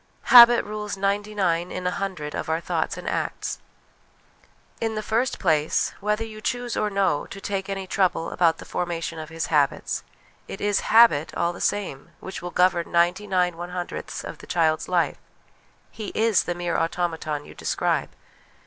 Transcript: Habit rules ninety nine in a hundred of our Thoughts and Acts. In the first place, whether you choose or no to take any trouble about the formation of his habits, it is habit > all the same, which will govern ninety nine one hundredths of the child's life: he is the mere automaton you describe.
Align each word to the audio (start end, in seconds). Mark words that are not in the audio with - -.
Habit 0.33 0.65
rules 0.65 0.97
ninety 0.97 1.35
nine 1.35 1.71
in 1.71 1.85
a 1.85 1.91
hundred 1.91 2.33
of 2.33 2.49
our 2.49 2.59
Thoughts 2.59 2.97
and 2.97 3.07
Acts. 3.07 3.59
In 4.79 4.95
the 4.95 5.03
first 5.03 5.37
place, 5.37 5.93
whether 5.99 6.23
you 6.25 6.41
choose 6.41 6.75
or 6.75 6.89
no 6.89 7.27
to 7.27 7.39
take 7.39 7.69
any 7.69 7.85
trouble 7.85 8.31
about 8.31 8.57
the 8.57 8.65
formation 8.65 9.19
of 9.19 9.29
his 9.29 9.45
habits, 9.53 10.03
it 10.47 10.59
is 10.59 10.79
habit 10.89 11.37
> 11.37 11.37
all 11.37 11.53
the 11.53 11.61
same, 11.61 12.09
which 12.19 12.41
will 12.41 12.49
govern 12.49 12.91
ninety 12.91 13.27
nine 13.27 13.57
one 13.57 13.69
hundredths 13.69 14.23
of 14.23 14.39
the 14.39 14.47
child's 14.47 14.87
life: 14.89 15.19
he 15.91 16.07
is 16.15 16.45
the 16.45 16.55
mere 16.55 16.77
automaton 16.79 17.45
you 17.45 17.53
describe. 17.53 18.09